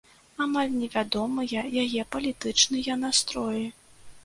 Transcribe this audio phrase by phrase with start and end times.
[0.45, 3.65] Амаль невядомыя яе палітычныя настроі.